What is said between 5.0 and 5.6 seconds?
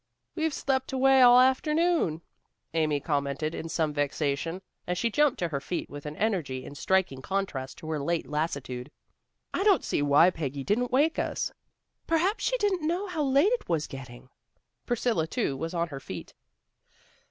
jumped to her